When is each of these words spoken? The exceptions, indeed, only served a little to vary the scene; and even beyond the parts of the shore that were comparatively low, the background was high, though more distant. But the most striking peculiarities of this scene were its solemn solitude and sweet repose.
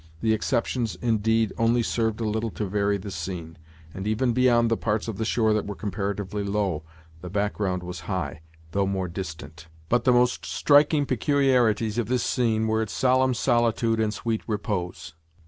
The 0.21 0.33
exceptions, 0.33 0.95
indeed, 0.95 1.53
only 1.59 1.83
served 1.83 2.21
a 2.21 2.27
little 2.27 2.49
to 2.49 2.65
vary 2.65 2.97
the 2.97 3.11
scene; 3.11 3.59
and 3.93 4.07
even 4.07 4.33
beyond 4.33 4.71
the 4.71 4.75
parts 4.75 5.07
of 5.07 5.19
the 5.19 5.25
shore 5.25 5.53
that 5.53 5.67
were 5.67 5.75
comparatively 5.75 6.41
low, 6.43 6.81
the 7.21 7.29
background 7.29 7.83
was 7.83 7.99
high, 8.09 8.41
though 8.71 8.87
more 8.87 9.07
distant. 9.07 9.67
But 9.89 10.03
the 10.05 10.11
most 10.11 10.43
striking 10.43 11.05
peculiarities 11.05 11.99
of 11.99 12.07
this 12.07 12.23
scene 12.23 12.65
were 12.65 12.81
its 12.81 12.93
solemn 12.93 13.35
solitude 13.35 13.99
and 13.99 14.11
sweet 14.11 14.41
repose. 14.47 15.13